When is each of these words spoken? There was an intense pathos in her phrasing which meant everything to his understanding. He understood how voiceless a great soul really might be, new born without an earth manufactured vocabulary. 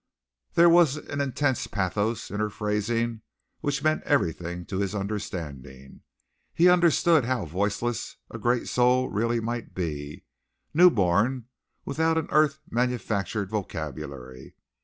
There 0.55 0.67
was 0.67 0.97
an 0.97 1.21
intense 1.21 1.67
pathos 1.67 2.31
in 2.31 2.39
her 2.39 2.49
phrasing 2.49 3.21
which 3.59 3.83
meant 3.83 4.01
everything 4.01 4.65
to 4.65 4.79
his 4.79 4.95
understanding. 4.95 6.01
He 6.55 6.67
understood 6.67 7.25
how 7.25 7.45
voiceless 7.45 8.17
a 8.31 8.39
great 8.39 8.67
soul 8.67 9.09
really 9.09 9.39
might 9.39 9.75
be, 9.75 10.23
new 10.73 10.89
born 10.89 11.49
without 11.85 12.17
an 12.17 12.29
earth 12.31 12.61
manufactured 12.67 13.51
vocabulary. 13.51 14.55